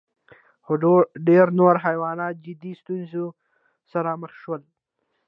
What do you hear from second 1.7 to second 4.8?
حیوانات جدي ستونزو سره مخ شول.